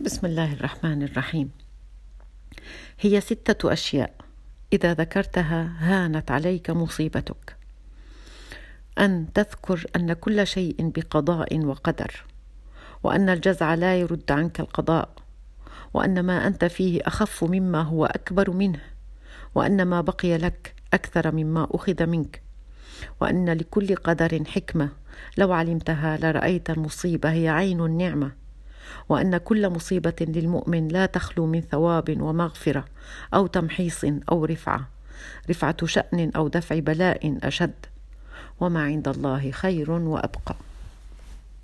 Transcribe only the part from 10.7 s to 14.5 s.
بقضاء وقدر. وأن الجزع لا يرد